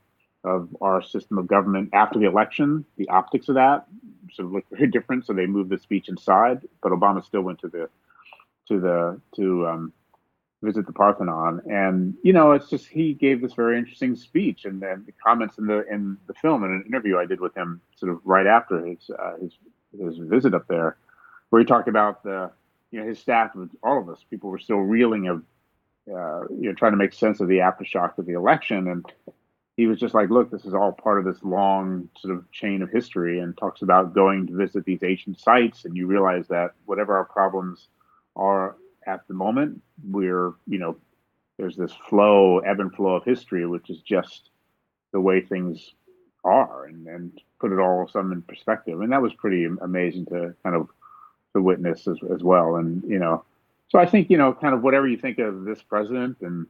[0.44, 2.86] of our system of government after the election.
[2.98, 3.86] The optics of that
[4.34, 6.68] sort of looked very different, so they moved the speech inside.
[6.82, 7.90] But Obama still went to the
[8.68, 9.94] to the to um,
[10.62, 14.82] visit the Parthenon, and you know, it's just he gave this very interesting speech, and
[14.82, 17.82] then the comments in the in the film in an interview I did with him,
[17.96, 19.54] sort of right after his uh, his
[20.00, 20.98] his visit up there,
[21.50, 22.52] where he talked about the
[22.92, 23.52] you know his staff,
[23.84, 25.44] all of us, people were still reeling of
[26.10, 28.88] uh, you know, trying to make sense of the aftershock of the election.
[28.88, 29.06] And
[29.80, 32.82] he was just like, look, this is all part of this long sort of chain
[32.82, 35.86] of history and talks about going to visit these ancient sites.
[35.86, 37.88] And you realize that whatever our problems
[38.36, 38.76] are
[39.08, 40.98] at the moment, we're, you know,
[41.58, 44.50] there's this flow, ebb and flow of history, which is just
[45.14, 45.94] the way things
[46.44, 49.00] are and, and put it all some in perspective.
[49.00, 50.90] And that was pretty amazing to kind of
[51.56, 52.76] to witness as, as well.
[52.76, 53.46] And, you know,
[53.88, 56.68] so I think, you know, kind of whatever you think of this president and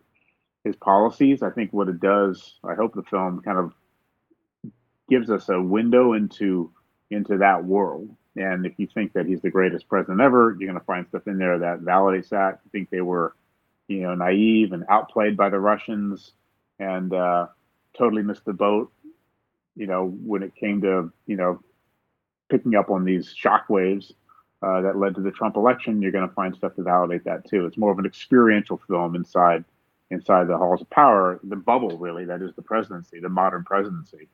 [0.64, 3.74] his policies, I think what it does, I hope the film kind of
[5.10, 6.72] gives us a window into
[7.10, 8.16] into that world.
[8.36, 11.28] And if you think that he's the greatest president ever, you're going to find stuff
[11.28, 12.60] in there that validates that.
[12.66, 13.36] I think they were,
[13.88, 16.34] you know, naive and outplayed by the Russians
[16.78, 17.48] and uh,
[17.98, 18.92] totally missed the boat,
[19.76, 21.60] you know, when it came to, you know,
[22.50, 24.14] picking up on these shockwaves
[24.62, 27.50] uh, that led to the Trump election, you're going to find stuff to validate that
[27.50, 27.66] too.
[27.66, 29.66] It's more of an experiential film inside
[30.12, 34.28] inside the halls of power, the bubble really that is the presidency, the modern presidency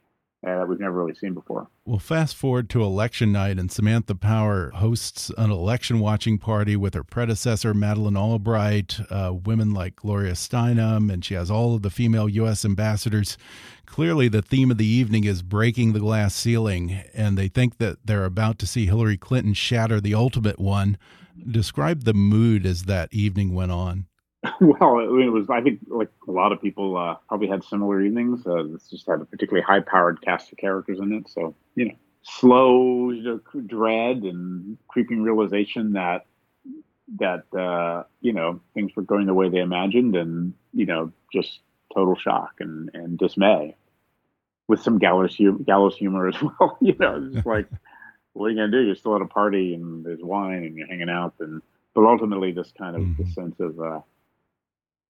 [0.45, 1.67] uh, that we've never really seen before.
[1.85, 6.93] Well, fast forward to election night, and Samantha Power hosts an election watching party with
[6.93, 11.89] her predecessor, Madeleine Albright, uh, women like Gloria Steinem, and she has all of the
[11.89, 12.63] female U.S.
[12.63, 13.37] ambassadors.
[13.85, 18.05] Clearly, the theme of the evening is breaking the glass ceiling, and they think that
[18.05, 20.97] they're about to see Hillary Clinton shatter the ultimate one.
[21.49, 24.05] Describe the mood as that evening went on.
[24.61, 25.49] well, it was.
[25.49, 28.45] I think like a lot of people uh, probably had similar evenings.
[28.45, 31.95] Uh, this just had a particularly high-powered cast of characters in it, so you know,
[32.23, 36.25] slow you know, dread and creeping realization that
[37.19, 41.59] that uh, you know things were going the way they imagined, and you know, just
[41.93, 43.75] total shock and and dismay,
[44.67, 46.77] with some gallows hum- gallows humor as well.
[46.81, 47.67] you know, just like
[48.33, 48.81] what are you gonna do?
[48.81, 51.61] You're still at a party and there's wine and you're hanging out, and
[51.93, 53.29] but ultimately, this kind of mm-hmm.
[53.31, 54.01] sense of uh,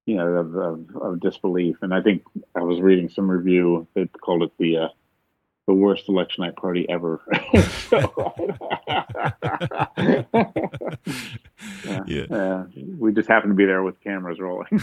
[0.06, 1.78] you know, of, of, of, disbelief.
[1.82, 2.24] And I think
[2.56, 4.88] I was reading some review that called it the uh,
[5.68, 7.22] the worst election night party ever.
[11.86, 12.24] yeah, yeah.
[12.30, 12.66] Uh,
[13.00, 14.82] we just happened to be there with cameras rolling.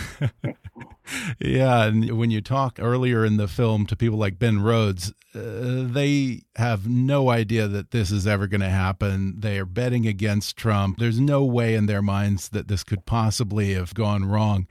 [1.38, 5.86] yeah, and when you talk earlier in the film to people like Ben Rhodes, uh,
[5.86, 9.38] they have no idea that this is ever going to happen.
[9.38, 10.98] They are betting against Trump.
[10.98, 14.66] There's no way in their minds that this could possibly have gone wrong.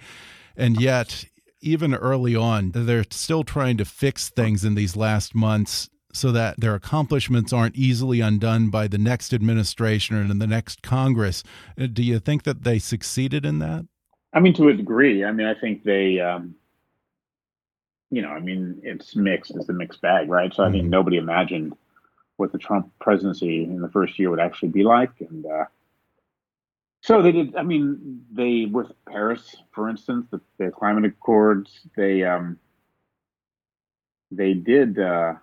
[0.55, 1.25] And yet,
[1.61, 6.59] even early on, they're still trying to fix things in these last months so that
[6.59, 11.43] their accomplishments aren't easily undone by the next administration or in the next Congress.
[11.79, 13.85] Uh, do you think that they succeeded in that?
[14.33, 15.23] I mean, to a degree.
[15.23, 16.55] I mean, I think they, um,
[18.09, 19.55] you know, I mean, it's mixed.
[19.55, 20.53] It's a mixed bag, right?
[20.53, 20.89] So I mm -hmm.
[20.89, 21.73] nobody imagined
[22.37, 25.65] what the Trump presidency in the first year would actually be like, and uh,
[27.01, 27.55] so they did.
[27.55, 31.81] I mean, they with Paris, for instance, the, the climate accords.
[31.95, 32.59] They um,
[34.29, 35.33] they did uh,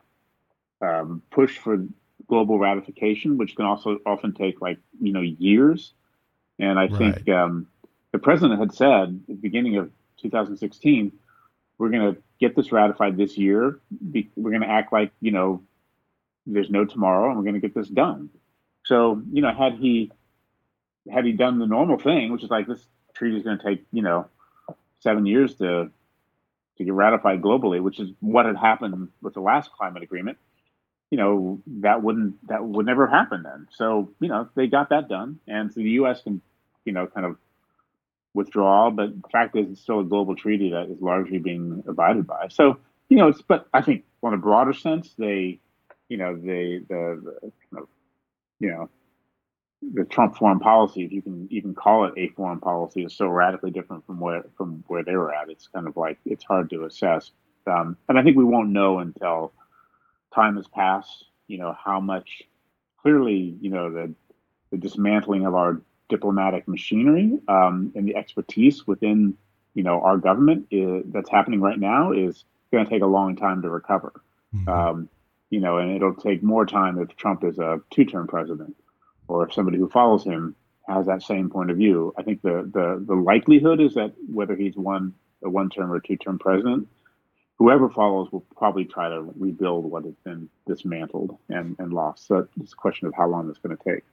[0.81, 1.85] um, push for
[2.29, 5.95] global ratification, which can also often take like you know years.
[6.61, 6.97] And I right.
[6.97, 7.67] think um,
[8.13, 9.91] the president had said at the beginning of
[10.21, 11.13] 2016,
[11.79, 13.81] we're going to get this ratified this year.
[14.01, 15.63] We're going to act like you know
[16.47, 18.31] there's no tomorrow, and we're going to get this done.
[18.85, 20.13] So you know, had he
[21.11, 22.85] had he done the normal thing, which is like this
[23.15, 24.29] treaty is going to take you know
[25.01, 25.91] seven years to
[26.77, 30.39] to get ratified globally, which is what had happened with the last climate agreement,
[31.11, 33.69] you know that wouldn't that would never happen then.
[33.73, 36.23] So you know they got that done, and so the U.S.
[36.23, 36.41] can
[36.85, 37.37] you know kind of
[38.35, 42.27] withdraw, but the fact is it's still a global treaty that is largely being abided
[42.27, 42.49] by.
[42.49, 42.79] So
[43.09, 45.61] you know, it's but I think on a broader sense, they
[46.09, 47.37] you know they the,
[47.73, 47.87] the
[48.61, 48.91] you know
[49.83, 53.29] the Trump foreign policy, if you can even call it a foreign policy, is so
[53.29, 55.49] radically different from where from where they were at.
[55.49, 57.31] It's kind of like it's hard to assess,
[57.67, 59.53] um, and I think we won't know until
[60.35, 61.27] time has passed.
[61.47, 62.43] You know how much
[63.01, 64.15] clearly, you know the
[64.71, 69.35] the dismantling of our diplomatic machinery um, and the expertise within
[69.75, 73.37] you know our government is, that's happening right now is going to take a long
[73.37, 74.13] time to recover.
[74.55, 74.69] Mm-hmm.
[74.69, 75.09] Um,
[75.51, 78.77] you know, and it'll take more time if Trump is a two-term president
[79.29, 80.57] or if somebody who follows him
[80.89, 82.15] has that same point of view.
[82.19, 85.15] I think the the, the likelihood is that whether he's one
[85.45, 86.89] a one term or two term president,
[87.59, 92.27] whoever follows will probably try to rebuild what has been dismantled and, and lost.
[92.27, 94.05] So it's a question of how long it's going to take.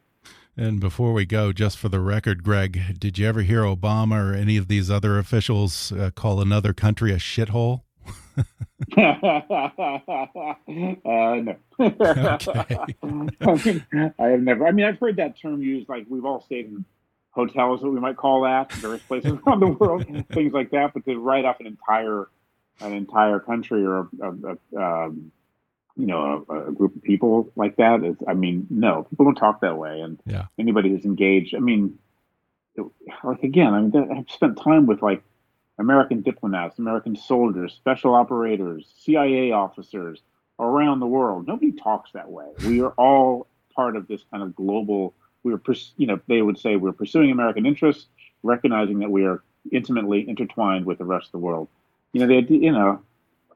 [0.57, 4.33] And before we go, just for the record, Greg, did you ever hear Obama or
[4.33, 7.81] any of these other officials uh, call another country a shithole?
[8.97, 9.05] uh,
[11.41, 11.55] no.
[11.79, 11.95] okay.
[13.01, 14.67] I, mean, I have never.
[14.67, 15.89] I mean, I've heard that term used.
[15.89, 16.85] Like we've all stayed in
[17.31, 20.93] hotels that we might call that, various places around the world, things like that.
[20.93, 22.27] But to write off an entire
[22.81, 25.31] an entire country or a, a, a um,
[25.95, 29.35] you know a, a, group of people like that is, I mean, no, people don't
[29.35, 30.01] talk that way.
[30.01, 30.45] And yeah.
[30.59, 31.97] anybody who's engaged, I mean,
[32.75, 32.85] it,
[33.23, 35.23] like again, I mean, I've spent time with like
[35.77, 40.21] American diplomats, American soldiers, special operators, CIA officers
[40.59, 41.47] around the world.
[41.47, 42.47] Nobody talks that way.
[42.65, 45.13] We are all part of this kind of global.
[45.43, 45.61] We are,
[45.97, 48.07] you know, they would say we're pursuing American interests,
[48.43, 51.67] recognizing that we are intimately intertwined with the rest of the world.
[52.13, 53.01] You know, they, you know,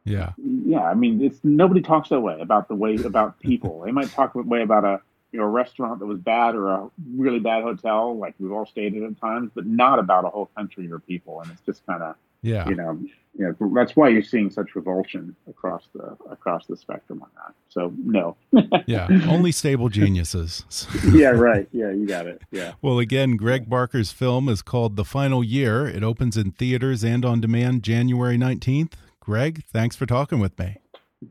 [0.04, 0.32] yeah,
[0.66, 0.84] yeah.
[0.84, 3.82] I mean, it's nobody talks that way about the way about people.
[3.86, 5.02] they might talk that way about a
[5.32, 8.66] you know a restaurant that was bad or a really bad hotel, like we've all
[8.66, 11.42] stayed at times, but not about a whole country or people.
[11.42, 12.98] And it's just kind of yeah, you know,
[13.38, 17.54] you know, that's why you're seeing such revulsion across the across the spectrum on that.
[17.68, 18.38] So no.
[18.88, 20.66] yeah, only stable geniuses.
[21.12, 21.68] yeah, right.
[21.72, 22.42] Yeah, you got it.
[22.52, 22.74] Yeah.
[22.82, 25.86] Well, again, Greg Barker's film is called The Final Year.
[25.88, 28.94] It opens in theaters and on demand January 19th.
[29.20, 30.78] Greg, thanks for talking with me.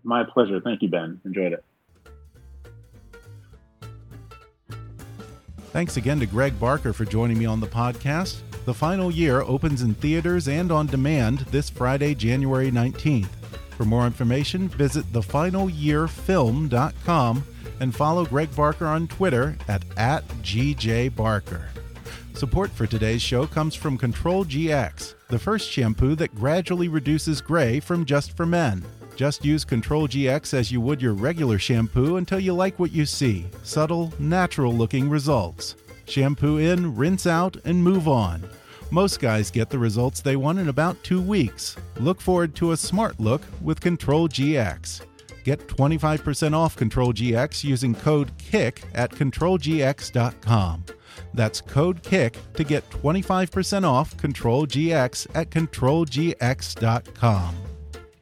[0.05, 0.61] My pleasure.
[0.61, 1.21] Thank you, Ben.
[1.25, 1.65] Enjoyed it.
[5.71, 8.41] Thanks again to Greg Barker for joining me on the podcast.
[8.65, 13.29] The Final Year opens in theaters and on demand this Friday, January 19th.
[13.77, 17.45] For more information, visit thefinalyearfilm.com
[17.81, 21.67] and follow Greg Barker on Twitter at, at GJBarker.
[22.35, 27.79] Support for today's show comes from Control GX, the first shampoo that gradually reduces gray
[27.79, 28.85] from just for men.
[29.19, 33.05] Just use Control GX as you would your regular shampoo until you like what you
[33.05, 35.75] see subtle, natural looking results.
[36.05, 38.49] Shampoo in, rinse out, and move on.
[38.93, 41.77] Most guys get the results they want in about two weeks.
[41.99, 45.01] Look forward to a smart look with Control GX.
[45.43, 50.85] Get 25% off Control GX using code KICK at ControlGX.com.
[51.35, 57.68] That's code KICK to get 25% off Control GX at ControlGX.com.